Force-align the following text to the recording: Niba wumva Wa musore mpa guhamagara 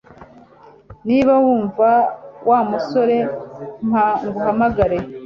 Niba 1.07 1.33
wumva 1.43 1.89
Wa 2.49 2.59
musore 2.69 3.17
mpa 3.87 4.05
guhamagara 4.33 4.97